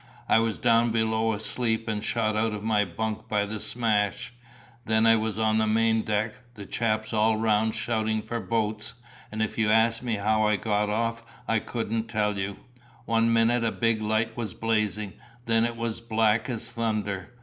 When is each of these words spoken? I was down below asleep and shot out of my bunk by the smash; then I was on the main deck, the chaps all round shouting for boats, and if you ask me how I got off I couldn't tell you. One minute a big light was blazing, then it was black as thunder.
I 0.27 0.39
was 0.39 0.57
down 0.57 0.89
below 0.89 1.31
asleep 1.31 1.87
and 1.87 2.03
shot 2.03 2.35
out 2.35 2.53
of 2.53 2.63
my 2.63 2.85
bunk 2.85 3.27
by 3.27 3.45
the 3.45 3.59
smash; 3.59 4.33
then 4.83 5.05
I 5.05 5.15
was 5.15 5.37
on 5.37 5.59
the 5.59 5.67
main 5.67 6.01
deck, 6.01 6.33
the 6.55 6.65
chaps 6.65 7.13
all 7.13 7.37
round 7.37 7.75
shouting 7.75 8.23
for 8.23 8.39
boats, 8.39 8.95
and 9.31 9.43
if 9.43 9.59
you 9.59 9.69
ask 9.69 10.01
me 10.01 10.15
how 10.15 10.41
I 10.47 10.55
got 10.55 10.89
off 10.89 11.23
I 11.47 11.59
couldn't 11.59 12.07
tell 12.07 12.39
you. 12.39 12.57
One 13.05 13.31
minute 13.31 13.63
a 13.63 13.71
big 13.71 14.01
light 14.01 14.35
was 14.35 14.55
blazing, 14.55 15.13
then 15.45 15.65
it 15.65 15.75
was 15.77 16.01
black 16.01 16.49
as 16.49 16.71
thunder. 16.71 17.33